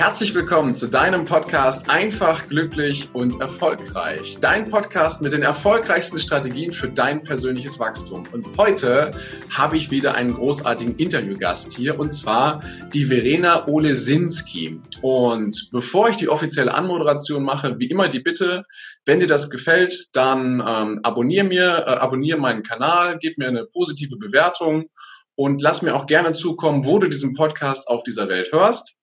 [0.00, 4.38] Herzlich willkommen zu deinem Podcast Einfach, glücklich und erfolgreich.
[4.40, 8.26] Dein Podcast mit den erfolgreichsten Strategien für dein persönliches Wachstum.
[8.32, 9.12] Und heute
[9.50, 12.62] habe ich wieder einen großartigen Interviewgast hier und zwar
[12.94, 14.80] die Verena Olesinski.
[15.02, 18.62] Und bevor ich die offizielle Anmoderation mache, wie immer die Bitte,
[19.04, 23.66] wenn dir das gefällt, dann ähm, abonniere mir, äh, abonniere meinen Kanal, gib mir eine
[23.66, 24.86] positive Bewertung
[25.34, 28.96] und lass mir auch gerne zukommen, wo du diesen Podcast auf dieser Welt hörst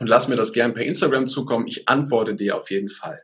[0.00, 1.66] und lass mir das gern per Instagram zukommen.
[1.68, 3.20] Ich antworte dir auf jeden Fall.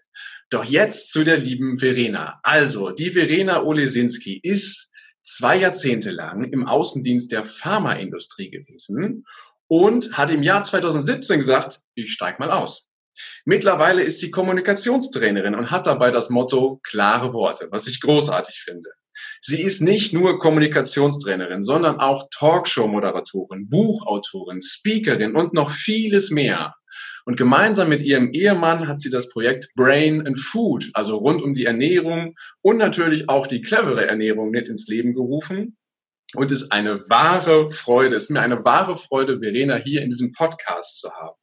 [0.51, 2.39] Doch jetzt zu der lieben Verena.
[2.43, 9.25] Also, die Verena Olesinski ist zwei Jahrzehnte lang im Außendienst der Pharmaindustrie gewesen
[9.67, 12.89] und hat im Jahr 2017 gesagt, ich steig mal aus.
[13.45, 18.91] Mittlerweile ist sie Kommunikationstrainerin und hat dabei das Motto klare Worte, was ich großartig finde.
[19.41, 26.75] Sie ist nicht nur Kommunikationstrainerin, sondern auch Talkshow-Moderatorin, Buchautorin, Speakerin und noch vieles mehr.
[27.25, 31.55] Und gemeinsam mit ihrem Ehemann hat sie das Projekt Brain and Food, also rund um
[31.55, 35.77] die Ernährung und natürlich auch die clevere Ernährung mit ins Leben gerufen.
[36.35, 40.11] Und es ist eine wahre Freude, es ist mir eine wahre Freude, Verena hier in
[40.11, 41.37] diesem Podcast zu haben.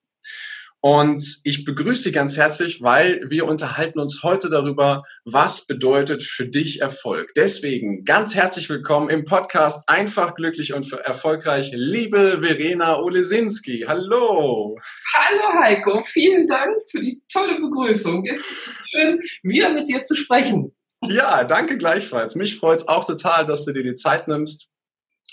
[0.86, 6.46] Und ich begrüße Sie ganz herzlich, weil wir unterhalten uns heute darüber, was bedeutet für
[6.46, 7.32] dich Erfolg.
[7.38, 13.86] Deswegen ganz herzlich willkommen im Podcast Einfach, glücklich und erfolgreich, liebe Verena Olesinski.
[13.88, 14.78] Hallo.
[15.16, 18.26] Hallo Heiko, vielen Dank für die tolle Begrüßung.
[18.26, 20.76] Es ist schön, wieder mit dir zu sprechen.
[21.08, 22.36] Ja, danke gleichfalls.
[22.36, 24.73] Mich freut es auch total, dass du dir die Zeit nimmst.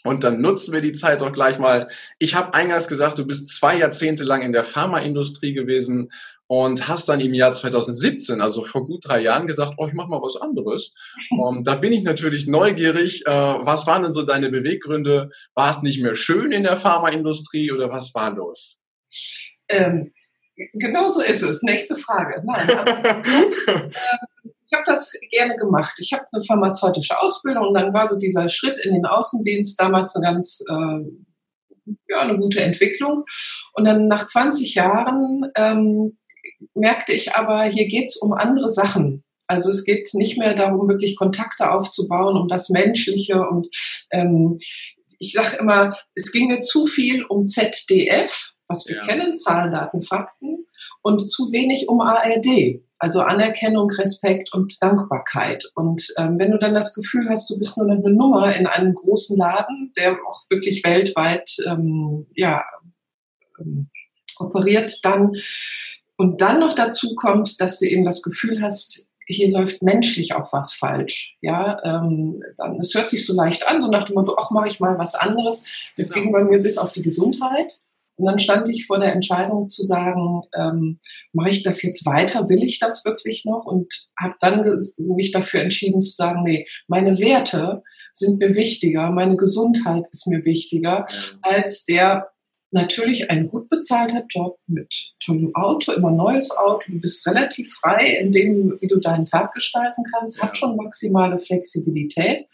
[0.05, 1.89] Und dann nutzen wir die Zeit doch gleich mal.
[2.19, 6.11] Ich habe eingangs gesagt, du bist zwei Jahrzehnte lang in der Pharmaindustrie gewesen
[6.47, 10.09] und hast dann im Jahr 2017, also vor gut drei Jahren, gesagt, oh, ich mache
[10.09, 10.92] mal was anderes.
[11.31, 13.25] Um, ähm, da bin ich natürlich neugierig.
[13.27, 15.31] Äh, was waren denn so deine Beweggründe?
[15.55, 18.83] War es nicht mehr schön in der Pharmaindustrie oder was war los?
[19.69, 20.13] Ähm,
[20.73, 21.63] genau so ist es.
[21.63, 22.42] Nächste Frage.
[22.45, 23.23] Nein,
[23.69, 23.91] ähm,
[24.70, 25.95] ich habe das gerne gemacht.
[25.98, 30.14] Ich habe eine pharmazeutische Ausbildung und dann war so dieser Schritt in den Außendienst damals
[30.14, 31.05] eine ganz äh,
[32.08, 33.25] ja, eine gute Entwicklung.
[33.73, 36.19] Und dann nach 20 Jahren ähm,
[36.75, 39.25] merkte ich aber, hier geht's um andere Sachen.
[39.48, 43.69] Also es geht nicht mehr darum, wirklich Kontakte aufzubauen, um das Menschliche und
[44.13, 44.59] ähm,
[45.19, 49.03] ich sage immer, es ginge zu viel um ZDF, was wir ja.
[49.03, 50.67] kennen, Zahlen, Daten, Fakten,
[51.03, 52.83] und zu wenig um ARD.
[52.98, 55.64] Also Anerkennung, Respekt und Dankbarkeit.
[55.75, 58.67] Und ähm, wenn du dann das Gefühl hast, du bist nur noch eine Nummer in
[58.67, 62.63] einem großen Laden, der auch wirklich weltweit ähm, ja,
[63.59, 63.89] ähm,
[64.39, 65.33] operiert, dann
[66.17, 70.53] und dann noch dazu kommt, dass du eben das Gefühl hast, hier läuft menschlich auch
[70.53, 71.36] was falsch.
[71.41, 74.67] Ja, ähm, dann, es hört sich so leicht an, so nach dem Motto, ach, mache
[74.67, 75.64] ich mal was anderes.
[75.97, 76.25] Das genau.
[76.25, 77.79] ging bei mir bis auf die Gesundheit.
[78.20, 80.98] Und dann stand ich vor der Entscheidung zu sagen, ähm,
[81.33, 82.48] mache ich das jetzt weiter?
[82.48, 83.64] Will ich das wirklich noch?
[83.64, 84.63] Und habe dann
[84.98, 87.83] mich dafür entschieden zu sagen, nee, meine Werte
[88.13, 91.07] sind mir wichtiger, meine Gesundheit ist mir wichtiger
[91.42, 92.30] als der
[92.73, 96.92] natürlich ein gut bezahlter Job mit tollem Auto, immer neues Auto.
[96.92, 101.36] Du bist relativ frei in dem, wie du deinen Tag gestalten kannst, hat schon maximale
[101.36, 102.47] Flexibilität.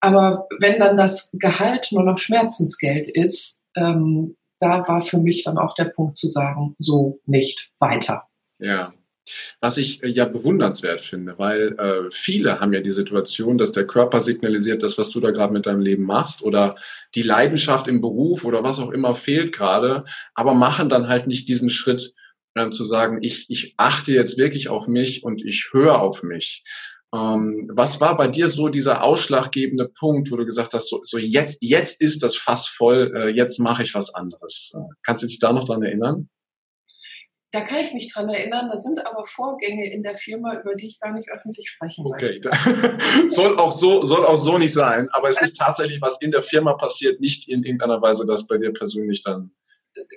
[0.00, 5.58] Aber wenn dann das Gehalt nur noch Schmerzensgeld ist, ähm, da war für mich dann
[5.58, 8.28] auch der Punkt zu sagen, so nicht weiter.
[8.58, 8.92] Ja.
[9.60, 13.86] Was ich äh, ja bewundernswert finde, weil äh, viele haben ja die Situation, dass der
[13.86, 16.74] Körper signalisiert, das, was du da gerade mit deinem Leben machst oder
[17.14, 20.04] die Leidenschaft im Beruf oder was auch immer fehlt gerade,
[20.34, 22.14] aber machen dann halt nicht diesen Schritt
[22.54, 26.64] äh, zu sagen, ich, ich achte jetzt wirklich auf mich und ich höre auf mich.
[27.14, 31.16] Ähm, was war bei dir so dieser ausschlaggebende Punkt, wo du gesagt hast, so, so
[31.18, 34.74] jetzt, jetzt ist das Fass voll, äh, jetzt mache ich was anderes?
[35.02, 36.28] Kannst du dich da noch dran erinnern?
[37.50, 38.68] Da kann ich mich dran erinnern.
[38.70, 42.40] Da sind aber Vorgänge in der Firma, über die ich gar nicht öffentlich sprechen okay.
[42.44, 42.50] möchte.
[43.30, 45.08] soll auch so, soll auch so nicht sein.
[45.12, 48.58] Aber es ist tatsächlich was in der Firma passiert, nicht in irgendeiner Weise, dass bei
[48.58, 49.52] dir persönlich dann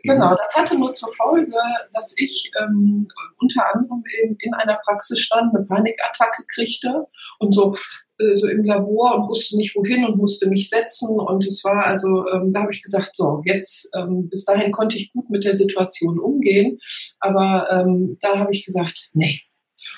[0.04, 1.54] Genau, das hatte nur zur Folge,
[1.94, 3.08] dass ich ähm,
[3.40, 7.06] unter anderem in, in einer Praxis stand, eine Panikattacke kriegte
[7.40, 7.74] und so
[8.20, 11.86] äh, so im Labor und wusste nicht wohin und musste mich setzen und es war
[11.86, 15.44] also ähm, da habe ich gesagt so jetzt ähm, bis dahin konnte ich gut mit
[15.44, 16.80] der Situation umgehen
[17.20, 19.42] aber ähm, da habe ich gesagt nee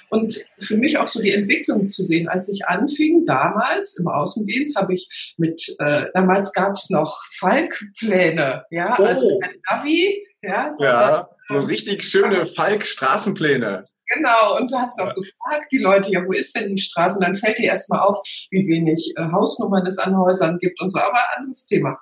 [0.10, 4.76] und für mich auch so die Entwicklung zu sehen, als ich anfing, damals im Außendienst,
[4.76, 9.04] habe ich mit, äh, damals gab es noch Falk-Pläne, ja, oh.
[9.04, 13.84] also ein Navi, ja, so, ja, so richtig schöne Falk-Straßenpläne.
[14.14, 15.14] Genau, und du hast auch ja.
[15.14, 17.18] gefragt, die Leute, ja, wo ist denn die Straße?
[17.18, 18.18] Und dann fällt dir erstmal auf,
[18.52, 21.98] wie wenig äh, Hausnummern es an Häusern gibt und so, aber anderes Thema.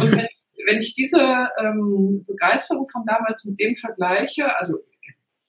[0.00, 0.26] Und wenn
[0.66, 4.78] wenn ich diese ähm, Begeisterung von damals mit dem vergleiche, also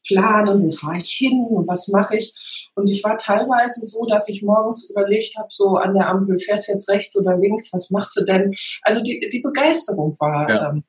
[0.06, 2.34] planen, wo fahre ich hin und was mache ich.
[2.76, 6.68] Und ich war teilweise so, dass ich morgens überlegt habe, so an der Ampel, fährst
[6.68, 8.54] jetzt rechts oder links, was machst du denn?
[8.82, 10.70] Also die, die Begeisterung war ja.
[10.70, 10.84] Ähm,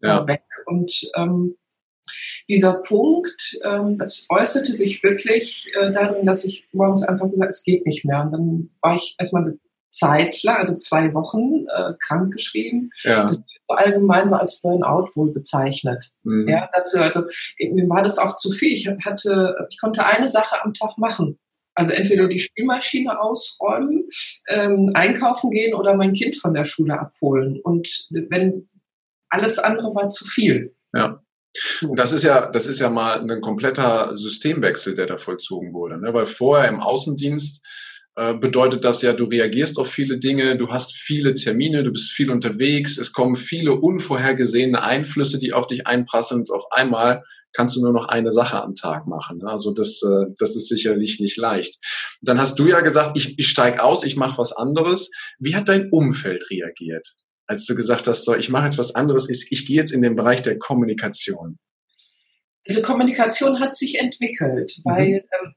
[0.00, 0.26] ja.
[0.26, 0.44] weg.
[0.66, 1.56] Und ähm,
[2.48, 7.64] dieser Punkt, ähm, das äußerte sich wirklich äh, darin, dass ich morgens einfach gesagt es
[7.64, 8.22] geht nicht mehr.
[8.22, 9.58] Und dann war ich erstmal eine
[9.90, 12.90] Zeit lang, also zwei Wochen, äh, krankgeschrieben.
[13.02, 13.26] Ja.
[13.26, 16.10] Das allgemein so als Burnout wohl bezeichnet.
[16.22, 16.48] Mhm.
[16.48, 17.22] Ja, das, also
[17.58, 18.72] mir war das auch zu viel.
[18.72, 21.38] Ich hatte, ich konnte eine Sache am Tag machen.
[21.76, 24.08] Also entweder die Spielmaschine ausräumen,
[24.48, 27.60] ähm, einkaufen gehen oder mein Kind von der Schule abholen.
[27.62, 28.68] Und wenn
[29.28, 30.76] alles andere war zu viel.
[30.94, 31.20] Ja.
[31.56, 31.94] So.
[31.94, 36.00] Das ist ja, das ist ja mal ein kompletter Systemwechsel, der da vollzogen wurde.
[36.00, 36.12] Ne?
[36.12, 37.64] Weil vorher im Außendienst
[38.14, 42.30] bedeutet das ja, du reagierst auf viele Dinge, du hast viele Termine, du bist viel
[42.30, 47.24] unterwegs, es kommen viele unvorhergesehene Einflüsse, die auf dich einprasseln und auf einmal
[47.54, 49.38] kannst du nur noch eine Sache am Tag machen.
[49.38, 49.48] Ne?
[49.48, 51.78] Also das, äh, das ist sicherlich nicht leicht.
[52.20, 55.10] Dann hast du ja gesagt, ich, ich steige aus, ich mache was anderes.
[55.38, 57.14] Wie hat dein Umfeld reagiert,
[57.46, 60.02] als du gesagt hast, so, ich mache jetzt was anderes, ich, ich gehe jetzt in
[60.02, 61.58] den Bereich der Kommunikation?
[62.66, 65.14] Also Kommunikation hat sich entwickelt, weil mhm.
[65.14, 65.54] ähm,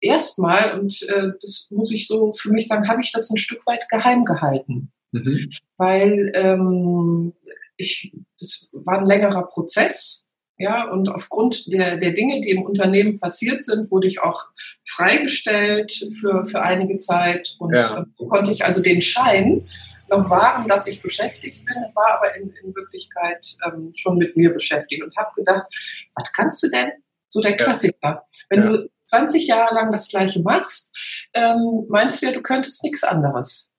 [0.00, 3.66] erstmal, und äh, das muss ich so für mich sagen, habe ich das ein Stück
[3.66, 4.92] weit geheim gehalten.
[5.12, 5.50] Mhm.
[5.76, 7.32] Weil ähm,
[7.76, 10.26] ich, das war ein längerer Prozess.
[10.58, 14.42] Ja, und aufgrund der, der Dinge, die im Unternehmen passiert sind, wurde ich auch
[14.84, 18.06] freigestellt für, für einige Zeit und ja.
[18.18, 19.68] äh, konnte ich also den Schein
[20.08, 24.52] noch wahren, dass ich beschäftigt bin, war aber in, in Wirklichkeit ähm, schon mit mir
[24.52, 25.66] beschäftigt und habe gedacht,
[26.14, 26.90] was kannst du denn?
[27.28, 28.24] So der Klassiker.
[28.48, 28.68] Wenn ja.
[28.68, 30.96] du 20 Jahre lang das Gleiche machst,
[31.34, 33.72] ähm, meinst du ja, du könntest nichts anderes.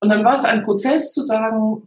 [0.00, 1.82] Und dann war es ein Prozess zu sagen,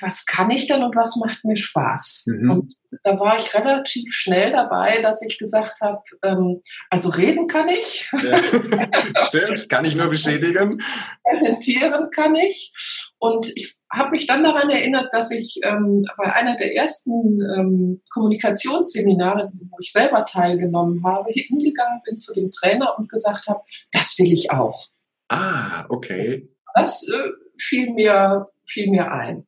[0.00, 2.24] was kann ich denn und was macht mir Spaß?
[2.26, 2.50] Mhm.
[2.50, 7.68] Und da war ich relativ schnell dabei, dass ich gesagt habe, ähm, also reden kann
[7.68, 8.10] ich.
[8.12, 8.38] Ja.
[9.24, 10.80] Stimmt, kann ich nur bestätigen.
[11.22, 12.72] Präsentieren kann ich.
[13.18, 18.02] Und ich habe mich dann daran erinnert, dass ich ähm, bei einer der ersten ähm,
[18.10, 23.60] Kommunikationsseminare, wo ich selber teilgenommen habe, hingegangen bin zu dem Trainer und gesagt habe,
[23.92, 24.88] das will ich auch.
[25.28, 26.48] Ah, okay.
[26.74, 29.46] Das äh, fiel, mir, fiel mir ein.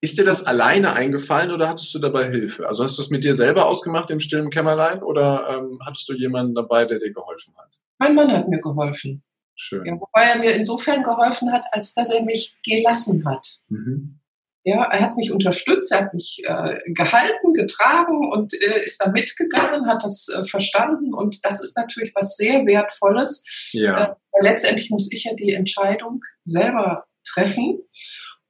[0.00, 2.66] Ist dir das alleine eingefallen oder hattest du dabei Hilfe?
[2.66, 6.14] Also hast du es mit dir selber ausgemacht im stillen Kämmerlein oder ähm, hattest du
[6.14, 7.74] jemanden dabei, der dir geholfen hat?
[7.98, 9.22] Mein Mann hat mir geholfen.
[9.60, 9.84] Schön.
[9.84, 13.58] Ja, wobei er mir insofern geholfen hat, als dass er mich gelassen hat.
[13.68, 14.20] Mhm.
[14.62, 19.10] Ja, er hat mich unterstützt, er hat mich äh, gehalten, getragen und äh, ist da
[19.10, 23.42] mitgegangen, hat das äh, verstanden und das ist natürlich was sehr Wertvolles.
[23.72, 24.12] Ja.
[24.12, 27.80] Äh, letztendlich muss ich ja die Entscheidung selber treffen.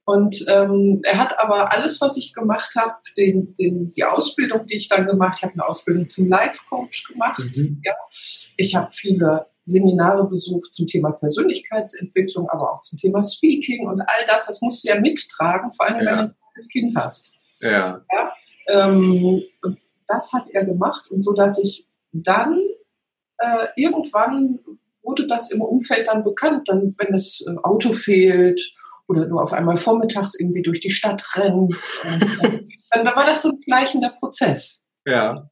[0.04, 4.76] Und ähm, er hat aber alles, was ich gemacht habe, den, den, die Ausbildung, die
[4.76, 7.42] ich dann gemacht habe, eine Ausbildung zum Life-Coach gemacht.
[7.54, 7.82] Mhm.
[7.84, 7.94] Ja.
[8.56, 14.26] Ich habe viele Seminare besucht zum Thema Persönlichkeitsentwicklung, aber auch zum Thema Speaking und all
[14.26, 14.46] das.
[14.46, 16.06] Das musst du ja mittragen, vor allem ja.
[16.06, 17.36] wenn du ein kleines Kind hast.
[17.60, 18.00] Ja.
[18.12, 18.32] ja
[18.68, 22.58] ähm, und das hat er gemacht und so, dass ich dann
[23.38, 24.58] äh, irgendwann
[25.02, 28.60] wurde das im Umfeld dann bekannt, dann wenn das äh, Auto fehlt
[29.06, 32.04] oder du auf einmal vormittags irgendwie durch die Stadt rennst.
[32.04, 34.86] Und, äh, dann, dann war das so ein schleichender Prozess.
[35.06, 35.12] Ja.
[35.12, 35.48] ja.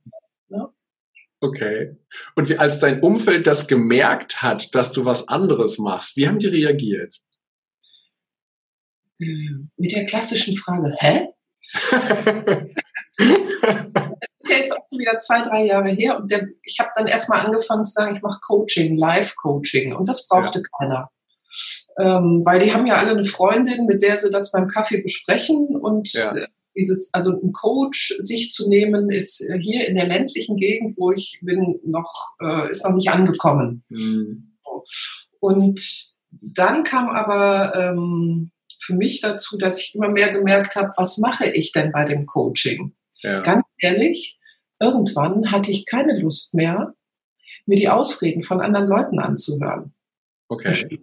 [1.40, 1.96] Okay.
[2.34, 6.38] Und wie, als dein Umfeld das gemerkt hat, dass du was anderes machst, wie haben
[6.38, 7.16] die reagiert?
[9.20, 11.28] Hm, mit der klassischen Frage, hä?
[11.72, 11.92] das
[14.38, 17.06] ist ja jetzt auch schon wieder zwei, drei Jahre her und der, ich habe dann
[17.06, 20.64] erstmal angefangen zu sagen, ich mache Coaching, Live-Coaching und das brauchte ja.
[20.78, 21.10] keiner
[21.98, 25.76] ähm, weil die haben ja alle eine Freundin, mit der sie das beim Kaffee besprechen
[25.76, 26.34] und ja.
[26.76, 31.12] Dieses, also ein Coach sich zu nehmen, ist äh, hier in der ländlichen Gegend, wo
[31.12, 33.84] ich bin, noch, äh, ist noch nicht angekommen.
[33.88, 34.58] Mhm.
[35.40, 35.80] Und
[36.40, 41.48] dann kam aber ähm, für mich dazu, dass ich immer mehr gemerkt habe, was mache
[41.50, 42.94] ich denn bei dem Coaching?
[43.22, 43.40] Ja.
[43.40, 44.38] Ganz ehrlich,
[44.78, 46.94] irgendwann hatte ich keine Lust mehr,
[47.64, 49.92] mir die Ausreden von anderen Leuten anzuhören.
[50.48, 51.00] Okay.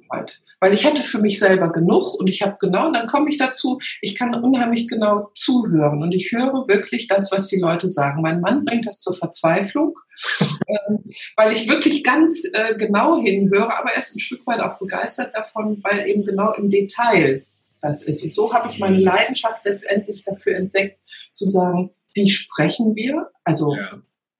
[0.62, 3.38] Weil ich hatte für mich selber genug und ich habe genau, und dann komme ich
[3.38, 8.22] dazu, ich kann unheimlich genau zuhören und ich höre wirklich das, was die Leute sagen.
[8.22, 10.00] Mein Mann bringt das zur Verzweiflung,
[10.68, 11.04] ähm,
[11.36, 15.36] weil ich wirklich ganz äh, genau hinhöre, aber er ist ein Stück weit auch begeistert
[15.36, 17.44] davon, weil eben genau im Detail
[17.82, 18.24] das ist.
[18.24, 21.00] Und so habe ich meine Leidenschaft letztendlich dafür entdeckt,
[21.34, 23.90] zu sagen, wie sprechen wir, also ja.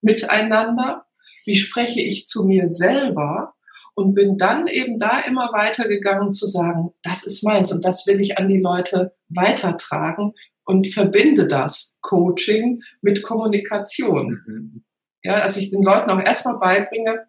[0.02, 1.06] miteinander,
[1.46, 3.54] wie spreche ich zu mir selber
[3.96, 8.20] und bin dann eben da immer weitergegangen zu sagen, das ist meins und das will
[8.20, 10.34] ich an die Leute weitertragen,
[10.66, 14.42] und verbinde das Coaching mit Kommunikation.
[14.46, 14.84] Mhm.
[15.24, 17.26] Ja, als ich den Leuten auch erstmal beibringe,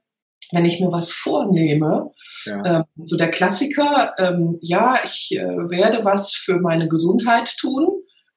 [0.53, 2.13] wenn ich mir was vornehme,
[2.45, 2.65] ja.
[2.65, 7.89] ähm, so der Klassiker, ähm, ja, ich äh, werde was für meine Gesundheit tun,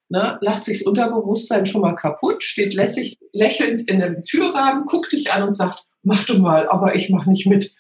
[0.10, 5.12] ne, lacht sich das Unterbewusstsein schon mal kaputt, steht lässig, lächelnd in dem Türrahmen, guckt
[5.12, 7.74] dich an und sagt, mach du mal, aber ich mach nicht mit.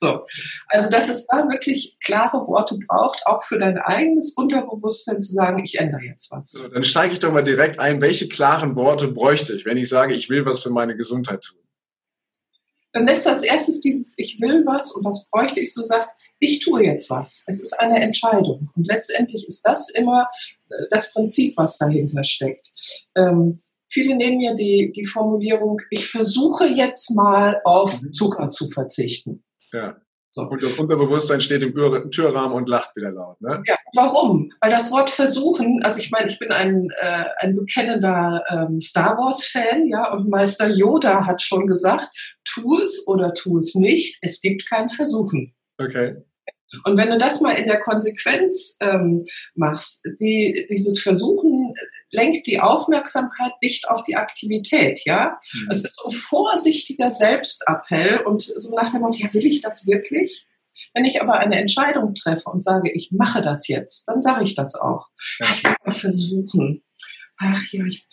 [0.00, 0.24] So.
[0.68, 5.64] Also, dass es da wirklich klare Worte braucht, auch für dein eigenes Unterbewusstsein zu sagen,
[5.64, 6.52] ich ändere jetzt was.
[6.52, 8.00] So, dann steige ich doch mal direkt ein.
[8.00, 11.58] Welche klaren Worte bräuchte ich, wenn ich sage, ich will was für meine Gesundheit tun?
[12.92, 16.14] Dann lässt du als erstes dieses Ich will was und was bräuchte ich, du sagst,
[16.38, 17.42] ich tue jetzt was.
[17.48, 18.70] Es ist eine Entscheidung.
[18.76, 20.28] Und letztendlich ist das immer
[20.70, 22.70] äh, das Prinzip, was dahinter steckt.
[23.16, 28.12] Ähm, viele nehmen ja die, die Formulierung, ich versuche jetzt mal auf mhm.
[28.12, 29.42] Zucker zu verzichten.
[29.72, 29.96] Ja.
[30.30, 30.42] So.
[30.42, 31.74] Und das Unterbewusstsein steht im
[32.10, 33.40] Türrahmen und lacht wieder laut.
[33.40, 33.62] Ne?
[33.66, 34.52] Ja, warum?
[34.60, 39.16] Weil das Wort versuchen, also ich meine, ich bin ein, äh, ein bekennender ähm, Star
[39.16, 42.08] Wars-Fan, ja, und Meister Yoda hat schon gesagt,
[42.44, 45.54] tu es oder tu es nicht, es gibt kein Versuchen.
[45.78, 46.14] Okay.
[46.84, 51.72] Und wenn du das mal in der Konsequenz ähm, machst, die, dieses Versuchen
[52.10, 55.38] lenkt die Aufmerksamkeit nicht auf die Aktivität, ja.
[55.52, 55.68] Mhm.
[55.70, 59.86] Es ist so ein vorsichtiger Selbstappell und so nach dem Motto, ja, will ich das
[59.86, 60.46] wirklich?
[60.94, 64.54] Wenn ich aber eine Entscheidung treffe und sage, ich mache das jetzt, dann sage ich
[64.54, 65.08] das auch.
[65.40, 65.46] Ja.
[65.46, 66.84] Ich will mal versuchen.
[67.38, 68.06] Ach ja, ich,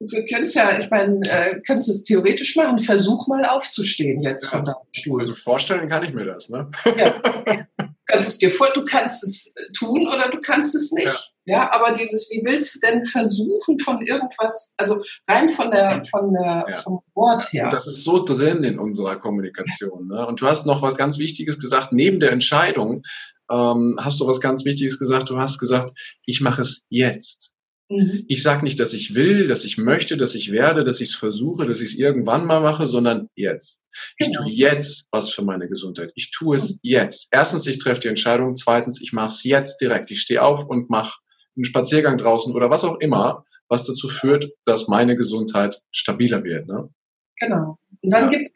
[0.00, 2.78] wir können es ja, ich meine, äh, können es theoretisch machen.
[2.78, 4.50] Versuch mal aufzustehen jetzt ja.
[4.50, 5.20] von deinem Stuhl.
[5.20, 6.70] Also vorstellen kann ich mir das, ne?
[6.96, 7.14] Ja.
[8.14, 11.06] Du kannst es dir vor, du kannst es tun oder du kannst es nicht.
[11.06, 11.18] Ja.
[11.46, 16.32] Ja, aber dieses, wie willst du denn versuchen von irgendwas, also rein von der, von
[16.32, 16.80] der, ja.
[16.80, 17.64] vom Wort her.
[17.64, 20.08] Und das ist so drin in unserer Kommunikation.
[20.08, 20.26] Ne?
[20.26, 23.02] Und du hast noch was ganz Wichtiges gesagt, neben der Entscheidung
[23.50, 25.28] ähm, hast du was ganz Wichtiges gesagt.
[25.28, 25.92] Du hast gesagt,
[26.24, 27.53] ich mache es jetzt.
[27.90, 28.24] Mhm.
[28.28, 31.14] Ich sage nicht, dass ich will, dass ich möchte, dass ich werde, dass ich es
[31.14, 33.82] versuche, dass ich es irgendwann mal mache, sondern jetzt.
[34.18, 34.42] Ich genau.
[34.42, 36.12] tue jetzt was für meine Gesundheit.
[36.14, 36.78] Ich tue es mhm.
[36.82, 37.28] jetzt.
[37.30, 38.56] Erstens, ich treffe die Entscheidung.
[38.56, 40.10] Zweitens, ich mache es jetzt direkt.
[40.10, 41.18] Ich stehe auf und mache
[41.56, 46.66] einen Spaziergang draußen oder was auch immer, was dazu führt, dass meine Gesundheit stabiler wird.
[46.66, 46.88] Ne?
[47.38, 47.78] Genau.
[48.02, 48.38] Und dann ja.
[48.38, 48.50] gibt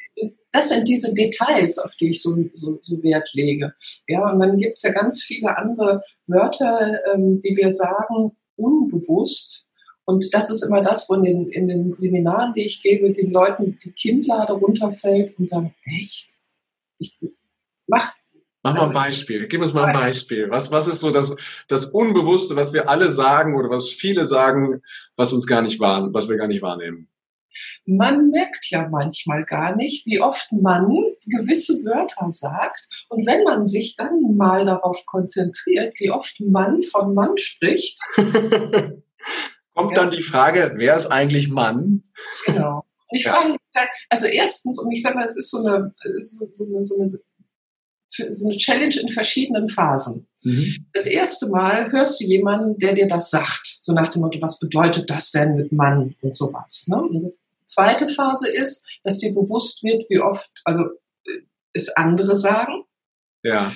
[0.52, 3.75] das sind diese Details, auf die ich so, so, so Wert lege.
[4.06, 9.67] Ja, und dann gibt es ja ganz viele andere Wörter, ähm, die wir sagen, unbewusst.
[10.05, 13.31] Und das ist immer das, wo in den, in den Seminaren, die ich gebe, den
[13.31, 16.29] Leuten die Kinnlade runterfällt und sagen, echt?
[16.99, 17.19] Ich
[17.87, 18.15] mach
[18.62, 19.47] Mach mal ein also, Beispiel.
[19.47, 20.50] Gib uns mal ein Beispiel.
[20.50, 21.37] Was, was ist so das,
[21.69, 24.83] das Unbewusste, was wir alle sagen oder was viele sagen,
[25.17, 27.09] was uns gar nicht wahren, was wir gar nicht wahrnehmen?
[27.87, 30.87] Man merkt ja manchmal gar nicht, wie oft man
[31.27, 33.07] gewisse Wörter sagt.
[33.09, 37.99] Und wenn man sich dann mal darauf konzentriert, wie oft man von Mann spricht.
[39.75, 40.03] Kommt ja.
[40.03, 42.03] dann die Frage, wer ist eigentlich Mann?
[42.47, 42.85] Genau.
[43.11, 43.33] Ich ja.
[43.33, 46.87] frage halt, also erstens, und ich sage mal, es ist so eine, so, so eine,
[46.87, 47.19] so eine
[48.09, 50.27] so eine Challenge in verschiedenen Phasen.
[50.43, 50.87] Mhm.
[50.93, 54.59] Das erste Mal hörst du jemanden, der dir das sagt, so nach dem Motto, was
[54.59, 56.87] bedeutet das denn mit Mann und sowas.
[56.88, 56.97] Ne?
[56.97, 57.38] Und die
[57.69, 60.85] zweite Phase ist, dass dir bewusst wird, wie oft, also
[61.27, 61.41] äh,
[61.73, 62.85] es andere sagen.
[63.43, 63.75] Ja.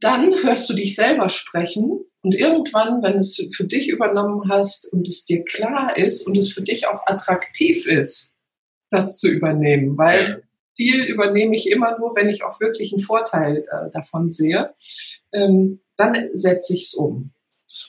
[0.00, 5.08] Dann hörst du dich selber sprechen und irgendwann, wenn es für dich übernommen hast und
[5.08, 8.34] es dir klar ist und es für dich auch attraktiv ist,
[8.90, 10.42] das zu übernehmen, weil
[10.74, 14.74] Ziel übernehme ich immer nur, wenn ich auch wirklich einen Vorteil äh, davon sehe.
[15.32, 17.32] Ähm, dann setze ich es um.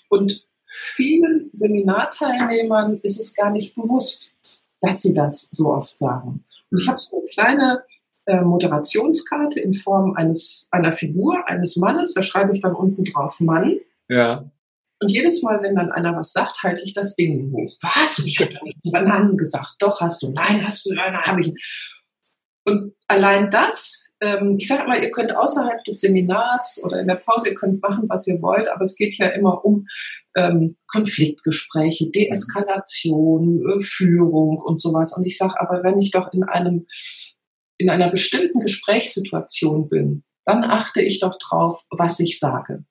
[0.10, 4.37] Und vielen Seminarteilnehmern ist es gar nicht bewusst,
[4.82, 6.44] dass sie das so oft sagen.
[6.70, 7.84] Und ich habe so eine kleine
[8.26, 13.40] äh, Moderationskarte in Form eines, einer Figur, eines Mannes, da schreibe ich dann unten drauf
[13.40, 13.78] Mann.
[14.10, 14.50] Ja.
[15.00, 17.78] Und jedes Mal, wenn dann einer was sagt, halte ich das Ding hoch.
[17.82, 18.20] Was?
[18.26, 19.76] Ich habe nicht Bananen gesagt.
[19.80, 20.32] Doch, hast du.
[20.32, 20.94] Nein, hast du.
[20.94, 21.54] Nein, habe ich.
[22.66, 24.07] Und allein das,
[24.58, 28.06] ich sage mal, ihr könnt außerhalb des Seminars oder in der Pause, ihr könnt machen,
[28.10, 29.86] was ihr wollt, aber es geht ja immer um
[30.36, 35.16] ähm, Konfliktgespräche, Deeskalation, äh, Führung und sowas.
[35.16, 36.88] Und ich sage aber, wenn ich doch in einem
[37.80, 42.86] in einer bestimmten Gesprächssituation bin, dann achte ich doch drauf, was ich sage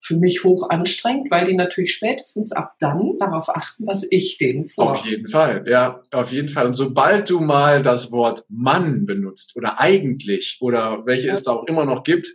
[0.00, 4.64] für mich hoch anstrengend, weil die natürlich spätestens ab dann darauf achten, was ich denen
[4.64, 4.92] vor.
[4.92, 6.66] Auf jeden Fall, ja, auf jeden Fall.
[6.66, 11.34] Und sobald du mal das Wort Mann benutzt oder eigentlich oder welche ja.
[11.34, 12.28] es da auch immer noch gibt,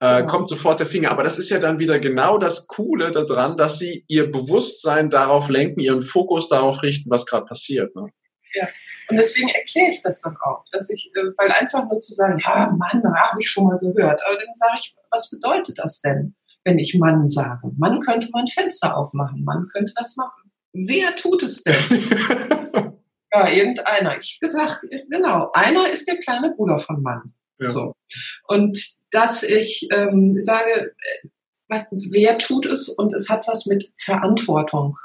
[0.00, 0.26] äh, genau.
[0.28, 1.10] kommt sofort der Finger.
[1.10, 5.48] Aber das ist ja dann wieder genau das Coole daran, dass sie ihr Bewusstsein darauf
[5.48, 7.96] lenken, ihren Fokus darauf richten, was gerade passiert.
[7.96, 8.08] Ne?
[8.54, 8.68] Ja.
[9.10, 12.38] Und deswegen erkläre ich das dann auch, dass ich, äh, weil einfach nur zu sagen,
[12.44, 14.20] ja, Mann, habe ich schon mal gehört.
[14.24, 16.36] Aber dann sage ich, was bedeutet das denn?
[16.64, 17.70] Wenn ich Mann sage.
[17.76, 20.50] Mann könnte man Fenster aufmachen, Mann könnte das machen.
[20.72, 21.74] wer tut es denn?
[23.32, 24.18] ja, irgendeiner.
[24.18, 27.34] Ich gesagt, genau, einer ist der kleine Bruder von Mann.
[27.58, 27.70] Ja.
[27.70, 27.92] So.
[28.46, 28.78] Und
[29.10, 30.94] dass ich ähm, sage,
[31.68, 34.96] was, wer tut es und es hat was mit Verantwortung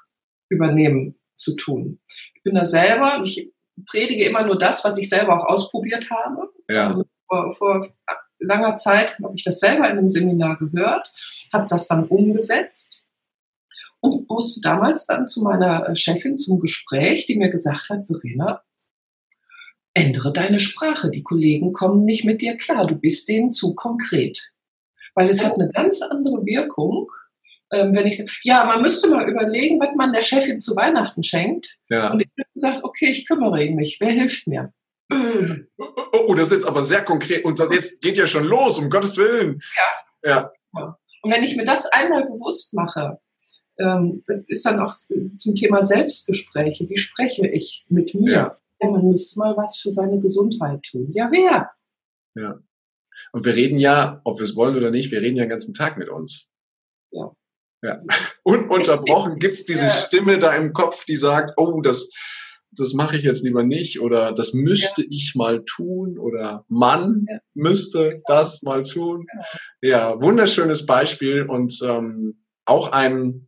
[0.50, 2.00] übernehmen zu tun.
[2.36, 3.52] Ich bin da selber, ich
[3.90, 6.50] predige immer nur das, was ich selber auch ausprobiert habe.
[6.70, 6.90] Ja.
[6.90, 7.88] Also vor, vor
[8.44, 11.12] langer Zeit habe ich das selber in einem Seminar gehört,
[11.52, 13.04] habe das dann umgesetzt
[14.04, 18.62] und musste damals dann zu meiner äh, Chefin zum Gespräch, die mir gesagt hat, Verena,
[19.94, 21.10] ändere deine Sprache.
[21.10, 22.86] Die Kollegen kommen nicht mit dir klar.
[22.86, 24.52] Du bist denen zu konkret.
[25.16, 27.10] Weil es hat eine ganz andere Wirkung,
[27.72, 31.24] ähm, wenn ich sage, ja, man müsste mal überlegen, was man der Chefin zu Weihnachten
[31.24, 31.78] schenkt.
[31.90, 32.12] Ja.
[32.12, 33.98] Und ich habe gesagt, okay, ich kümmere mich.
[34.00, 34.74] Wer hilft mir?
[36.14, 37.46] Oh, das ist jetzt aber sehr konkret.
[37.46, 39.62] Und das jetzt geht ja schon los, um Gottes Willen.
[40.24, 40.52] Ja.
[40.74, 40.96] ja.
[41.22, 43.20] Und wenn ich mir das einmal bewusst mache,
[43.80, 46.90] ähm, das ist dann auch zum Thema Selbstgespräche.
[46.90, 48.32] Wie spreche ich mit mir?
[48.32, 48.58] Ja.
[48.82, 48.90] ja.
[48.90, 51.10] man müsste mal was für seine Gesundheit tun.
[51.12, 51.72] Ja, wer?
[52.36, 52.60] Ja.
[53.32, 55.74] Und wir reden ja, ob wir es wollen oder nicht, wir reden ja den ganzen
[55.74, 56.52] Tag mit uns.
[57.12, 57.32] Ja.
[57.82, 58.02] Ja.
[58.44, 59.92] Ununterbrochen gibt es diese ja.
[59.92, 62.10] Stimme da im Kopf, die sagt, oh, das,
[62.76, 65.08] das mache ich jetzt lieber nicht oder das müsste ja.
[65.10, 67.40] ich mal tun oder man ja.
[67.54, 69.26] müsste das mal tun.
[69.30, 69.44] Genau.
[69.82, 73.48] Ja, wunderschönes Beispiel und ähm, auch ein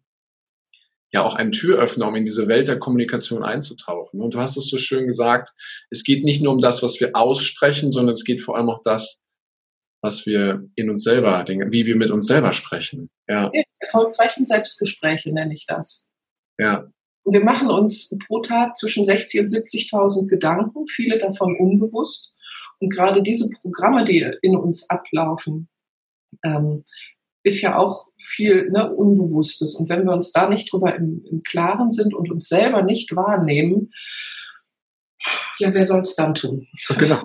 [1.12, 4.22] ja auch ein Türöffner, um in diese Welt der Kommunikation einzutauchen.
[4.22, 5.50] Und du hast es so schön gesagt,
[5.90, 8.82] es geht nicht nur um das, was wir aussprechen, sondern es geht vor allem auch
[8.84, 9.24] das,
[10.02, 13.10] was wir in uns selber, denken, wie wir mit uns selber sprechen.
[13.28, 13.50] Ja.
[13.80, 16.08] Erfolgreichen Selbstgespräche nenne ich das.
[16.58, 16.88] Ja.
[17.26, 22.34] Wir machen uns pro Tag zwischen 60 und 70.000 Gedanken, viele davon unbewusst.
[22.80, 25.70] Und gerade diese Programme, die in uns ablaufen,
[26.44, 26.84] ähm,
[27.44, 29.76] ist ja auch viel ne, Unbewusstes.
[29.76, 33.16] Und wenn wir uns da nicht drüber im, im Klaren sind und uns selber nicht
[33.16, 33.92] wahrnehmen,
[35.60, 36.68] ja, wer soll es dann tun?
[36.98, 37.22] Genau,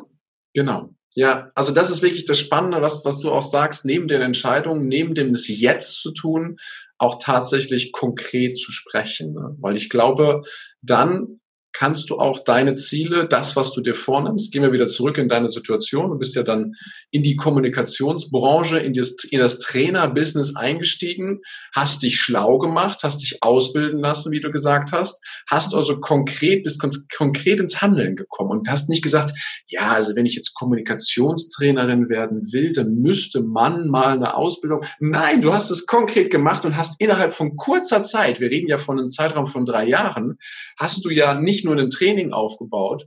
[0.55, 0.90] genau.
[1.14, 4.87] Ja, also das ist wirklich das Spannende, was, was du auch sagst, neben den Entscheidungen,
[4.87, 6.59] neben dem das Jetzt zu tun,
[7.01, 9.33] auch tatsächlich konkret zu sprechen.
[9.33, 9.57] Ne?
[9.59, 10.35] Weil ich glaube,
[10.83, 11.39] dann
[11.72, 15.28] kannst du auch deine Ziele, das, was du dir vornimmst, gehen wir wieder zurück in
[15.28, 16.11] deine Situation.
[16.11, 16.74] Du bist ja dann
[17.11, 21.40] in die Kommunikationsbranche, in das, in das Trainer-Business eingestiegen,
[21.72, 26.64] hast dich schlau gemacht, hast dich ausbilden lassen, wie du gesagt hast, hast also konkret,
[26.64, 26.80] bist
[27.16, 29.33] konkret ins Handeln gekommen und hast nicht gesagt,
[29.68, 34.85] ja, also wenn ich jetzt Kommunikationstrainerin werden will, dann müsste man mal eine Ausbildung.
[34.98, 38.78] Nein, du hast es konkret gemacht und hast innerhalb von kurzer Zeit, wir reden ja
[38.78, 40.38] von einem Zeitraum von drei Jahren,
[40.76, 43.07] hast du ja nicht nur ein Training aufgebaut,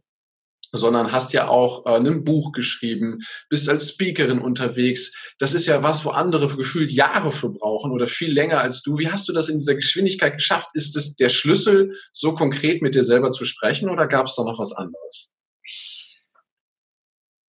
[0.73, 5.33] sondern hast ja auch äh, ein Buch geschrieben, bist als Speakerin unterwegs.
[5.37, 8.97] Das ist ja was, wo andere gefühlt Jahre für brauchen oder viel länger als du.
[8.97, 10.71] Wie hast du das in dieser Geschwindigkeit geschafft?
[10.73, 14.43] Ist es der Schlüssel, so konkret mit dir selber zu sprechen oder gab es da
[14.43, 15.33] noch was anderes?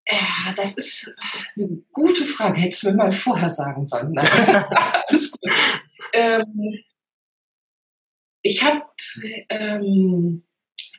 [0.10, 1.12] Ja, das ist
[1.56, 2.60] eine gute Frage.
[2.60, 4.18] Hättest du mir mal vorher sagen sollen.
[5.08, 5.52] Alles gut.
[6.12, 6.84] Ähm,
[8.42, 8.82] ich habe
[9.50, 10.44] ähm,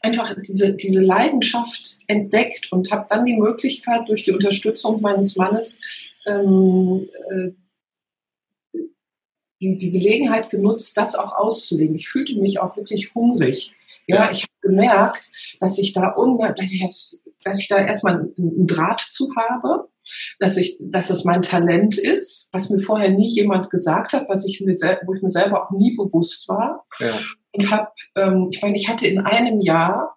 [0.05, 5.81] einfach diese, diese Leidenschaft entdeckt und habe dann die Möglichkeit durch die Unterstützung meines Mannes
[6.27, 7.51] ähm, äh,
[9.63, 11.95] die, die Gelegenheit genutzt, das auch auszulegen.
[11.95, 13.75] Ich fühlte mich auch wirklich hungrig.
[14.07, 16.15] Ja, ich habe gemerkt, dass ich da,
[16.55, 19.89] dass ich das, dass ich da erstmal einen Draht zu habe,
[20.39, 24.47] dass ich, dass das mein Talent ist, was mir vorher nie jemand gesagt hat, was
[24.47, 24.75] ich mir,
[25.07, 26.85] wo ich mir selber auch nie bewusst war.
[27.01, 27.19] Ja
[27.55, 30.17] und habe, ähm, ich meine, ich hatte in einem Jahr,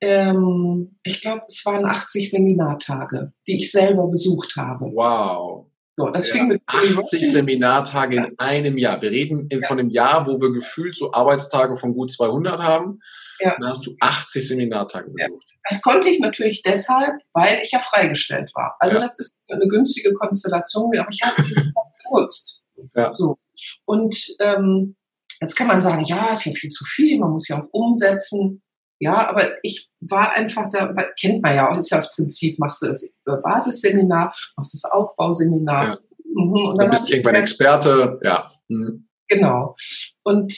[0.00, 4.86] ähm, ich glaube, es waren 80 Seminartage, die ich selber besucht habe.
[4.86, 5.66] Wow.
[5.98, 9.00] So, das ja, fing mit 80 Seminartage in einem Jahr.
[9.00, 9.66] Wir reden ja.
[9.66, 13.00] von einem Jahr, wo wir gefühlt so Arbeitstage von gut 200 haben.
[13.40, 13.54] Ja.
[13.58, 15.54] Dann hast du 80 Seminartage besucht.
[15.70, 18.76] Das konnte ich natürlich deshalb, weil ich ja freigestellt war.
[18.78, 21.72] Also das ist eine günstige Konstellation, aber ich habe diese Zeit
[22.04, 22.62] genutzt.
[22.94, 23.14] Ja.
[23.14, 23.38] So.
[23.86, 24.96] Und ähm,
[25.40, 28.62] Jetzt kann man sagen, ja, ist ja viel zu viel, man muss ja auch umsetzen.
[28.98, 32.82] Ja, aber ich war einfach da, kennt man ja auch, ist ja das Prinzip, machst
[32.82, 35.84] du das Basisseminar, machst du das Aufbauseminar.
[35.84, 35.96] Ja.
[36.34, 36.68] Mhm.
[36.68, 38.46] Und dann du bist irgendwann Experte, ja.
[38.68, 39.06] Mhm.
[39.28, 39.76] Genau.
[40.22, 40.54] Und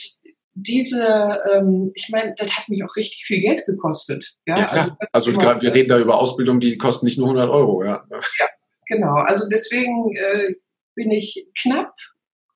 [0.53, 4.35] diese, ähm, ich meine, das hat mich auch richtig viel Geld gekostet.
[4.45, 7.49] Ja, ja also, also grad, wir reden da über Ausbildung, die kosten nicht nur 100
[7.49, 8.03] Euro, ja.
[8.09, 8.47] Ja,
[8.87, 9.15] genau.
[9.15, 10.55] Also deswegen äh,
[10.95, 11.93] bin ich knapp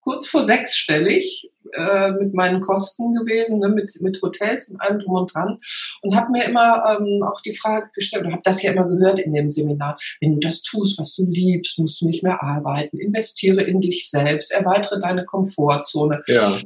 [0.01, 5.15] kurz vor sechsstellig äh, mit meinen Kosten gewesen, ne, mit, mit Hotels und allem drum
[5.15, 5.58] und dran.
[6.02, 9.19] Und habe mir immer ähm, auch die Frage gestellt, und habe das ja immer gehört
[9.19, 12.99] in dem Seminar, wenn du das tust, was du liebst, musst du nicht mehr arbeiten,
[12.99, 16.21] investiere in dich selbst, erweitere deine Komfortzone.
[16.28, 16.60] Ja.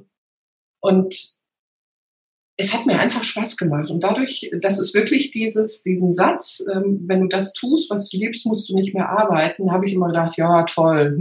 [0.80, 1.38] Und
[2.60, 3.92] es hat mir einfach Spaß gemacht.
[3.92, 8.18] Und dadurch, das ist wirklich dieses, diesen Satz, ähm, wenn du das tust, was du
[8.18, 11.16] liebst, musst du nicht mehr arbeiten, habe ich immer gedacht, ja, toll,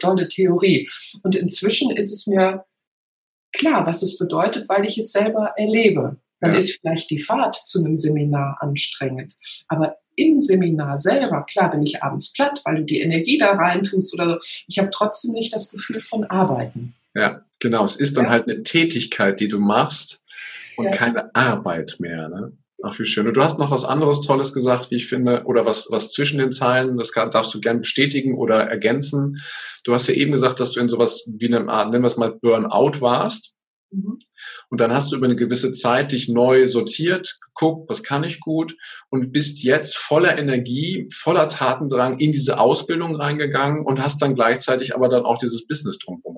[0.00, 0.88] tolle Theorie.
[1.24, 2.64] Und inzwischen ist es mir
[3.52, 6.16] klar, was es bedeutet, weil ich es selber erlebe.
[6.40, 6.58] Dann ja.
[6.58, 9.34] ist vielleicht die Fahrt zu einem Seminar anstrengend.
[9.66, 13.82] Aber im Seminar selber, klar bin ich abends platt, weil du die Energie da rein
[13.82, 14.64] tust oder so.
[14.66, 16.94] Ich habe trotzdem nicht das Gefühl von Arbeiten.
[17.14, 17.84] Ja, genau.
[17.84, 18.30] Es ist dann ja.
[18.30, 20.24] halt eine Tätigkeit, die du machst
[20.76, 20.90] und ja.
[20.90, 22.28] keine Arbeit mehr.
[22.28, 22.52] Ne?
[22.82, 23.26] Ach, wie schön.
[23.26, 26.38] Und du hast noch was anderes Tolles gesagt, wie ich finde, oder was, was zwischen
[26.38, 29.38] den Zeilen, das darfst du gern bestätigen oder ergänzen.
[29.84, 32.16] Du hast ja eben gesagt, dass du in sowas wie einem Art, nennen wir es
[32.16, 33.56] mal Burnout warst.
[33.90, 34.18] Mhm.
[34.70, 38.38] Und dann hast du über eine gewisse Zeit dich neu sortiert, geguckt, was kann ich
[38.38, 38.76] gut
[39.10, 44.94] und bist jetzt voller Energie, voller Tatendrang in diese Ausbildung reingegangen und hast dann gleichzeitig
[44.94, 46.37] aber dann auch dieses Business drumherum?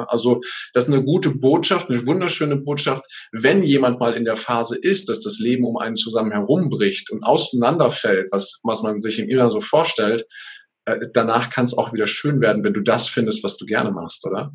[0.00, 0.40] Also
[0.72, 5.08] das ist eine gute Botschaft, eine wunderschöne Botschaft, wenn jemand mal in der Phase ist,
[5.08, 9.50] dass das Leben um einen zusammen herumbricht und auseinanderfällt, was, was man sich im Inneren
[9.50, 10.26] so vorstellt,
[10.86, 13.90] äh, danach kann es auch wieder schön werden, wenn du das findest, was du gerne
[13.90, 14.52] machst, oder?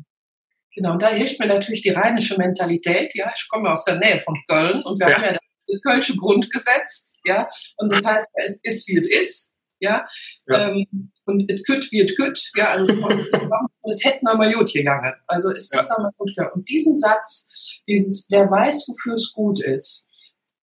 [0.74, 3.14] Genau, und da hilft mir natürlich die rheinische Mentalität.
[3.14, 5.16] Ja, ich komme aus der Nähe von Köln und wir ja.
[5.16, 7.16] haben ja das Kölsche Grundgesetz.
[7.24, 9.54] Ja, und das heißt, es ist wie es ist.
[9.80, 10.06] Ja,
[10.46, 10.70] ja.
[10.70, 12.50] Ähm, und es kütt wie es kütt.
[12.56, 12.94] Ja, also
[13.90, 15.12] es hätten wir mal gut gegangen.
[15.26, 15.80] Also es ja.
[15.80, 16.52] ist nochmal gut gegangen.
[16.54, 20.08] Und diesen Satz, dieses, wer weiß, wofür es gut ist,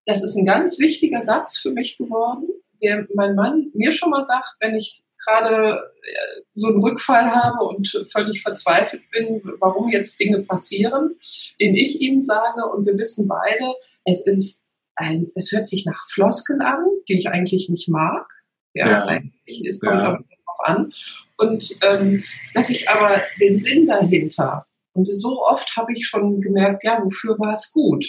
[0.06, 2.48] das ist ein ganz wichtiger Satz für mich geworden,
[2.82, 7.66] der mein Mann mir schon mal sagt, wenn ich gerade äh, so einen Rückfall habe
[7.66, 11.16] und völlig verzweifelt bin, warum jetzt Dinge passieren,
[11.60, 13.74] den ich ihm sage und wir wissen beide,
[14.06, 14.64] es ist
[14.96, 18.28] ein, es hört sich nach Floskeln an, die ich eigentlich nicht mag.
[18.74, 19.06] Ja, ja.
[19.06, 20.20] eigentlich, es kommt ja.
[20.60, 20.92] An.
[21.38, 26.84] Und ähm, dass ich aber den Sinn dahinter, und so oft habe ich schon gemerkt,
[26.84, 28.06] ja, wofür war es gut?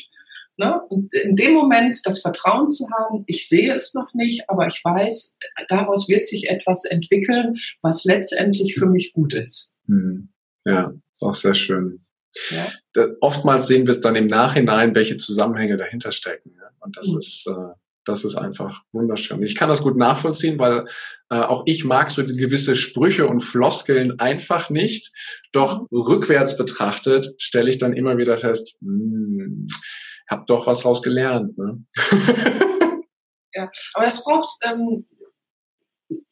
[0.57, 0.81] Ne?
[0.89, 4.81] Und in dem Moment das Vertrauen zu haben, ich sehe es noch nicht, aber ich
[4.85, 9.75] weiß, daraus wird sich etwas entwickeln, was letztendlich für mich gut ist.
[9.87, 10.29] Hm.
[10.67, 11.99] Ja, ist auch sehr schön.
[12.51, 12.67] Ja.
[12.93, 16.55] Da, oftmals sehen wir es dann im Nachhinein, welche Zusammenhänge dahinter stecken.
[16.57, 16.71] Ja?
[16.81, 17.19] Und das mhm.
[17.19, 19.43] ist, äh, das ist einfach wunderschön.
[19.43, 20.85] Ich kann das gut nachvollziehen, weil
[21.31, 25.13] äh, auch ich mag so gewisse Sprüche und Floskeln einfach nicht.
[25.53, 26.01] Doch mhm.
[26.01, 29.67] rückwärts betrachtet stelle ich dann immer wieder fest, mh, hm,
[30.29, 31.59] habe doch was raus gelernt.
[31.59, 31.85] Ne?
[33.55, 35.07] ja, aber es braucht, ähm,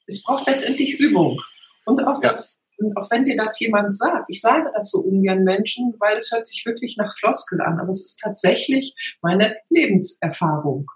[0.06, 1.40] es braucht letztendlich Übung.
[1.84, 2.88] Und auch das, ja.
[2.96, 6.46] auch wenn dir das jemand sagt, ich sage das so ungern Menschen, weil es hört
[6.46, 10.86] sich wirklich nach Floskel an, aber es ist tatsächlich meine Lebenserfahrung.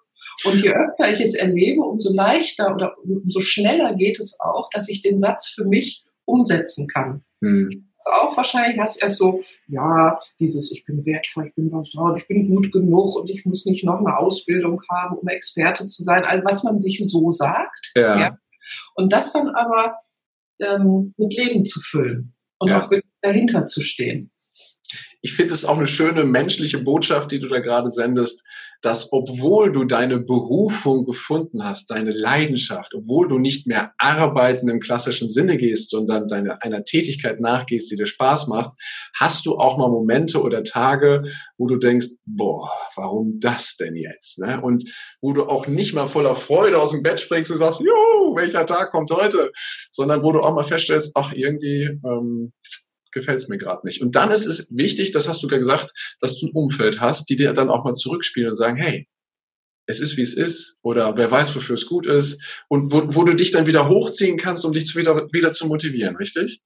[0.45, 4.89] Und je öfter ich es erlebe, umso leichter oder umso schneller geht es auch, dass
[4.89, 7.25] ich den Satz für mich umsetzen kann.
[7.41, 12.27] Hm auch wahrscheinlich, hast erst so, ja, dieses, ich bin wertvoll, ich bin vertraut, ich
[12.27, 16.25] bin gut genug und ich muss nicht noch eine Ausbildung haben, um Experte zu sein.
[16.25, 17.93] Also was man sich so sagt.
[17.95, 18.21] Ja.
[18.21, 18.39] ja.
[18.95, 19.99] Und das dann aber
[20.61, 22.81] ähm, mit Leben zu füllen und ja.
[22.81, 24.31] auch wirklich dahinter zu stehen
[25.23, 28.45] ich finde es auch eine schöne menschliche Botschaft, die du da gerade sendest,
[28.83, 34.81] dass obwohl du deine Berufung gefunden hast, deine Leidenschaft, obwohl du nicht mehr arbeiten im
[34.81, 38.73] klassischen Sinne gehst, sondern deiner einer Tätigkeit nachgehst, die dir Spaß macht,
[39.15, 41.19] hast du auch mal Momente oder Tage,
[41.57, 44.39] wo du denkst, boah, warum das denn jetzt?
[44.41, 44.61] Ne?
[44.61, 44.85] Und
[45.21, 48.67] wo du auch nicht mal voller Freude aus dem Bett springst und sagst, jo, welcher
[48.67, 49.53] Tag kommt heute?
[49.91, 52.53] Sondern wo du auch mal feststellst, ach, irgendwie, ähm,
[53.13, 54.03] gefällt es mir gerade nicht.
[54.03, 57.29] Und dann ist es wichtig, das hast du ja gesagt, dass du ein Umfeld hast,
[57.29, 59.09] die dir dann auch mal zurückspielen und sagen, hey,
[59.87, 63.25] es ist wie es ist oder wer weiß, wofür es gut ist und wo, wo
[63.25, 66.61] du dich dann wieder hochziehen kannst, um dich wieder, wieder zu motivieren, richtig?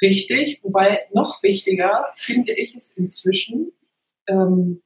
[0.00, 3.72] Richtig, wobei noch wichtiger finde ich es inzwischen,
[4.28, 4.82] ähm,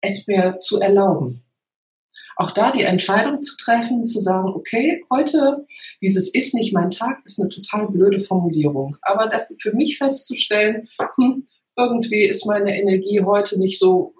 [0.00, 1.44] es mir zu erlauben
[2.36, 5.64] auch da die Entscheidung zu treffen, zu sagen, okay, heute,
[6.02, 8.96] dieses ist nicht mein Tag, ist eine total blöde Formulierung.
[9.02, 11.46] Aber das für mich festzustellen, hm,
[11.76, 14.14] irgendwie ist meine Energie heute nicht so,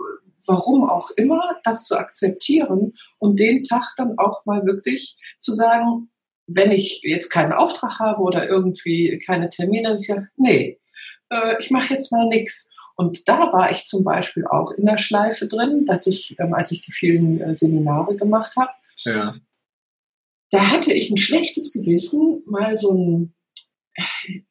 [0.46, 6.10] warum auch immer, das zu akzeptieren und den Tag dann auch mal wirklich zu sagen,
[6.46, 10.78] wenn ich jetzt keinen Auftrag habe oder irgendwie keine Termine, dann ist ja, nee,
[11.30, 12.70] äh, ich mache jetzt mal nichts.
[12.96, 16.70] Und da war ich zum Beispiel auch in der Schleife drin, dass ich, ähm, als
[16.70, 18.70] ich die vielen äh, Seminare gemacht habe,
[19.04, 19.34] ja.
[20.50, 23.34] da hatte ich ein schlechtes Gewissen, mal so ein,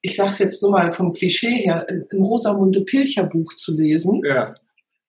[0.01, 4.21] ich sage es jetzt nur mal vom Klischee her, ein Rosamunde Pilcher Buch zu lesen.
[4.25, 4.53] Ja.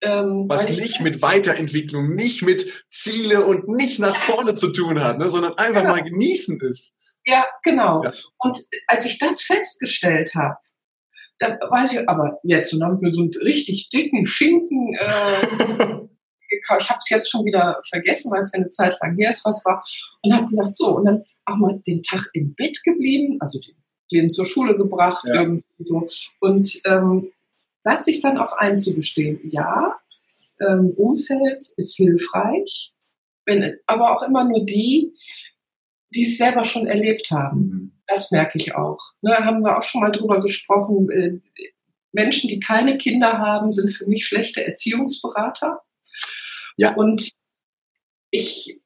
[0.00, 5.18] Ähm, Was nicht mit Weiterentwicklung, nicht mit Ziele und nicht nach vorne zu tun hat,
[5.18, 5.94] ne, sondern einfach genau.
[5.94, 6.94] mal genießen ist.
[7.24, 8.02] Ja, genau.
[8.04, 8.12] Ja.
[8.38, 10.56] Und als ich das festgestellt habe,
[11.48, 15.06] da weiß ich, aber jetzt, und dann haben wir so einen richtig dicken Schinken äh,
[16.50, 16.82] gekauft.
[16.82, 19.44] Ich habe es jetzt schon wieder vergessen, weil es ja eine Zeit lang her ist,
[19.44, 19.84] was war.
[20.22, 23.74] Und habe gesagt, so, und dann auch mal den Tag im Bett geblieben, also den,
[24.12, 25.42] den zur Schule gebracht, ja.
[25.42, 26.06] irgendwie so.
[26.40, 27.30] Und ähm,
[27.82, 29.96] das sich dann auch einzugestehen, ja,
[30.60, 32.92] ähm, Umfeld ist hilfreich,
[33.44, 35.14] wenn, aber auch immer nur die,
[36.14, 37.60] die es selber schon erlebt haben.
[37.60, 37.93] Mhm.
[38.06, 38.98] Das merke ich auch.
[39.22, 41.10] Ne, haben wir auch schon mal drüber gesprochen.
[41.10, 41.40] Äh,
[42.12, 45.80] Menschen, die keine Kinder haben, sind für mich schlechte Erziehungsberater.
[46.76, 46.94] Ja.
[46.94, 47.30] Und
[48.30, 48.80] ich,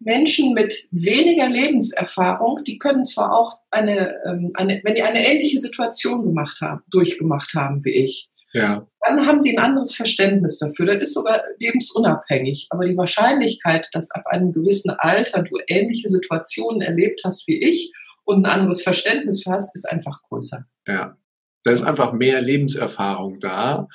[0.00, 5.58] Menschen mit weniger Lebenserfahrung, die können zwar auch eine, ähm, eine, wenn die eine ähnliche
[5.58, 8.86] Situation gemacht haben, durchgemacht haben wie ich, ja.
[9.00, 10.86] dann haben die ein anderes Verständnis dafür.
[10.86, 12.68] Das ist sogar lebensunabhängig.
[12.70, 17.92] Aber die Wahrscheinlichkeit, dass ab einem gewissen Alter du ähnliche Situationen erlebt hast wie ich
[18.24, 20.64] und ein anderes Verständnis hast, ist einfach größer.
[20.86, 21.16] Ja.
[21.64, 23.88] Da ist einfach mehr Lebenserfahrung da,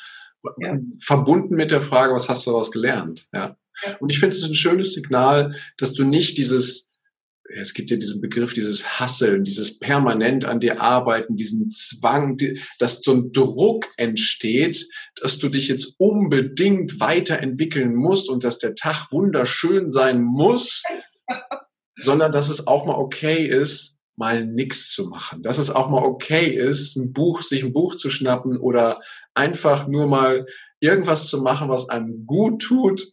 [0.61, 0.73] ja.
[1.01, 3.27] verbunden mit der Frage, was hast du daraus gelernt?
[3.33, 3.57] Ja.
[3.99, 6.88] Und ich finde es ein schönes Signal, dass du nicht dieses,
[7.49, 12.37] es gibt ja diesen Begriff, dieses Hasseln, dieses permanent an dir arbeiten, diesen Zwang,
[12.77, 14.87] dass so ein Druck entsteht,
[15.21, 20.83] dass du dich jetzt unbedingt weiterentwickeln musst und dass der Tag wunderschön sein muss,
[21.97, 25.41] sondern dass es auch mal okay ist, mal nichts zu machen.
[25.41, 29.01] Dass es auch mal okay ist, ein Buch, sich ein Buch zu schnappen oder
[29.33, 30.45] einfach nur mal
[30.81, 33.09] irgendwas zu machen, was einem gut tut,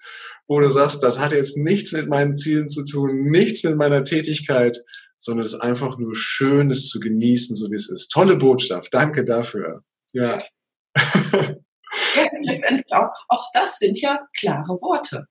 [0.49, 4.05] wo du sagst, das hat jetzt nichts mit meinen Zielen zu tun, nichts mit meiner
[4.05, 4.79] Tätigkeit,
[5.17, 8.09] sondern es ist einfach nur schön, es zu genießen, so wie es ist.
[8.09, 8.93] Tolle Botschaft.
[8.93, 9.83] Danke dafür.
[10.13, 10.39] Ja.
[12.43, 15.27] letztendlich auch, auch das sind ja klare Worte.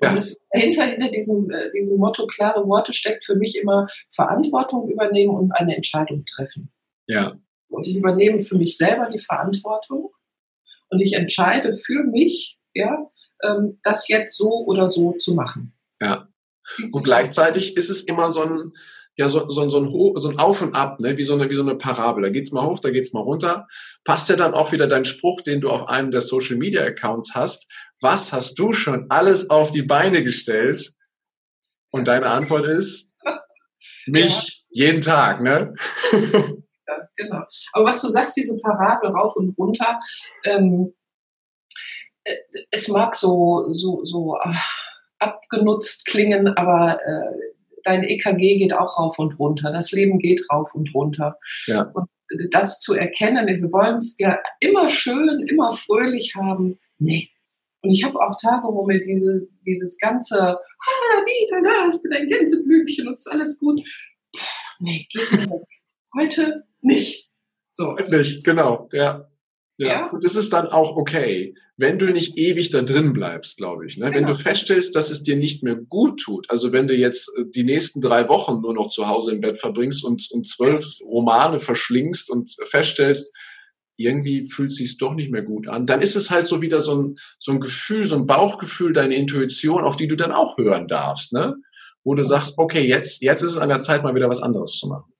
[0.00, 0.34] Und ja.
[0.52, 5.52] dahinter, hinter diesem, äh, diesem Motto klare Worte steckt für mich immer Verantwortung übernehmen und
[5.52, 6.72] eine Entscheidung treffen.
[7.06, 7.26] Ja.
[7.68, 10.12] Und ich übernehme für mich selber die Verantwortung
[10.88, 13.10] und ich entscheide für mich, ja,
[13.42, 15.74] ähm, das jetzt so oder so zu machen.
[16.00, 16.28] Ja.
[16.92, 18.72] Und gleichzeitig ist es immer so ein,
[19.16, 21.16] ja so, so, so, ein, so ein Auf und Ab, ne?
[21.18, 22.22] wie, so eine, wie so eine Parabel.
[22.22, 23.66] Da geht's mal hoch, da geht's mal runter.
[24.04, 27.34] Passt ja dann auch wieder dein Spruch, den du auf einem der Social Media Accounts
[27.34, 27.68] hast.
[28.00, 30.92] Was hast du schon alles auf die Beine gestellt?
[31.90, 33.12] Und deine Antwort ist,
[34.06, 34.84] mich ja.
[34.86, 35.72] jeden Tag, ne?
[36.12, 37.42] ja, genau.
[37.72, 39.98] Aber was du sagst, diese Parabel rauf und runter,
[40.44, 40.97] ähm, äh,
[42.70, 44.54] es mag so, so, so äh,
[45.18, 50.74] abgenutzt klingen, aber äh, dein EKG geht auch rauf und runter, das Leben geht rauf
[50.74, 51.38] und runter.
[51.66, 51.90] Ja.
[51.94, 52.08] Und
[52.50, 56.78] das zu erkennen, wir wollen es ja immer schön, immer fröhlich haben.
[56.98, 57.30] Nee.
[57.80, 62.12] Und ich habe auch Tage, wo mir diese, dieses ganze, ah, Dieter, da, ich bin
[62.12, 63.80] ein Gänseblümchen und es ist alles gut.
[64.32, 64.44] Puh,
[64.80, 65.62] nee, geht mir
[66.18, 67.30] heute nicht.
[67.70, 67.94] So.
[67.94, 69.30] Nicht, genau, ja.
[69.78, 69.88] Ja.
[69.88, 70.10] ja.
[70.10, 73.96] Und es ist dann auch okay, wenn du nicht ewig da drin bleibst, glaube ich.
[73.96, 74.06] Ne?
[74.06, 74.16] Genau.
[74.16, 77.44] Wenn du feststellst, dass es dir nicht mehr gut tut, also wenn du jetzt äh,
[77.46, 81.60] die nächsten drei Wochen nur noch zu Hause im Bett verbringst und, und zwölf Romane
[81.60, 83.32] verschlingst und feststellst,
[83.96, 86.80] irgendwie fühlt es sich doch nicht mehr gut an, dann ist es halt so wieder
[86.80, 90.56] so ein, so ein Gefühl, so ein Bauchgefühl, deine Intuition, auf die du dann auch
[90.56, 91.54] hören darfst, ne?
[92.04, 94.78] Wo du sagst, okay, jetzt, jetzt ist es an der Zeit, mal wieder was anderes
[94.78, 95.12] zu machen.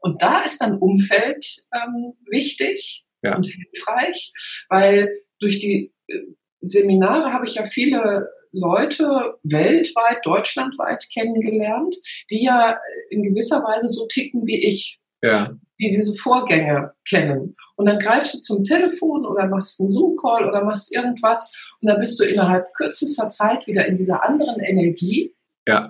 [0.00, 3.36] Und da ist dann Umfeld ähm, wichtig ja.
[3.36, 4.32] und hilfreich,
[4.68, 6.18] weil durch die äh,
[6.60, 11.96] Seminare habe ich ja viele Leute weltweit, deutschlandweit kennengelernt,
[12.30, 12.78] die ja
[13.10, 15.00] in gewisser Weise so ticken wie ich.
[15.22, 15.50] Ja.
[15.80, 17.54] Die diese Vorgänge kennen.
[17.76, 22.00] Und dann greifst du zum Telefon oder machst einen Zoom-Call oder machst irgendwas und dann
[22.00, 25.34] bist du innerhalb kürzester Zeit wieder in dieser anderen Energie.
[25.68, 25.82] Ja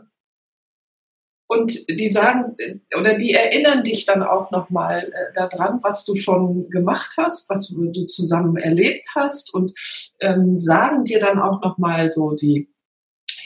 [1.48, 2.56] und die sagen
[2.96, 7.68] oder die erinnern dich dann auch nochmal äh, daran, was du schon gemacht hast, was
[7.68, 9.72] du zusammen erlebt hast und
[10.20, 12.68] ähm, sagen dir dann auch nochmal so die,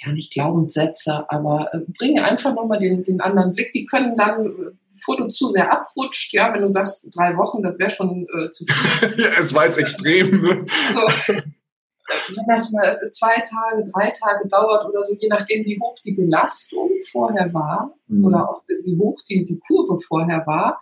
[0.05, 3.73] ja nicht Glaubenssätze, aber äh, bringen einfach nochmal den, den anderen Blick.
[3.73, 7.79] Die können dann, bevor du zu sehr abrutscht, ja, wenn du sagst drei Wochen, das
[7.79, 9.11] wäre schon äh, zu viel.
[9.25, 10.31] ja, es war jetzt extrem.
[10.31, 10.67] Ne?
[10.67, 11.35] So,
[12.29, 16.13] wenn das mal zwei Tage, drei Tage dauert oder so, je nachdem, wie hoch die
[16.13, 18.25] Belastung vorher war mhm.
[18.25, 20.81] oder auch wie hoch die, die Kurve vorher war,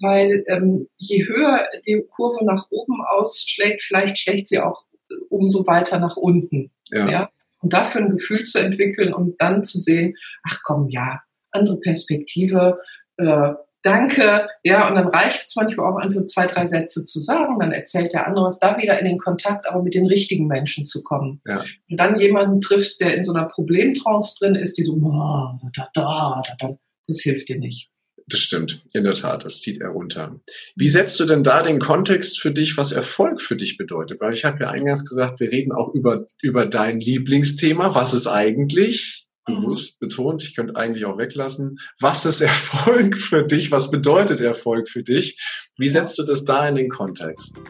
[0.00, 4.84] weil ähm, je höher die Kurve nach oben ausschlägt, vielleicht schlägt sie auch
[5.28, 6.70] umso weiter nach unten.
[6.90, 7.08] Ja.
[7.08, 7.30] ja?
[7.60, 12.78] Und dafür ein Gefühl zu entwickeln und dann zu sehen, ach komm, ja, andere Perspektive,
[13.16, 13.52] äh,
[13.86, 17.70] Danke, ja, und dann reicht es manchmal auch einfach zwei, drei Sätze zu sagen, dann
[17.70, 21.04] erzählt der andere was, da wieder in den Kontakt aber mit den richtigen Menschen zu
[21.04, 21.40] kommen.
[21.46, 21.62] Ja.
[21.88, 25.88] Und dann jemanden triffst, der in so einer Problemtrance drin ist, die so, oh, da,
[25.94, 27.92] da, da, da, das hilft dir nicht.
[28.26, 30.40] Das stimmt, in der Tat, das zieht er runter.
[30.74, 34.20] Wie setzt du denn da den Kontext für dich, was Erfolg für dich bedeutet?
[34.20, 37.94] Weil ich habe ja eingangs gesagt, wir reden auch über, über dein Lieblingsthema.
[37.94, 39.25] Was ist eigentlich?
[39.46, 41.78] Bewusst betont, ich könnte eigentlich auch weglassen.
[42.00, 43.70] Was ist Erfolg für dich?
[43.70, 45.40] Was bedeutet Erfolg für dich?
[45.78, 47.62] Wie setzt du das da in den Kontext?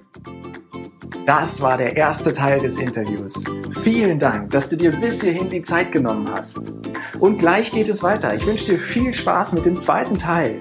[1.26, 3.44] Das war der erste Teil des Interviews.
[3.82, 6.72] Vielen Dank, dass du dir bis hierhin die Zeit genommen hast.
[7.18, 8.34] Und gleich geht es weiter.
[8.34, 10.60] Ich wünsche dir viel Spaß mit dem zweiten Teil.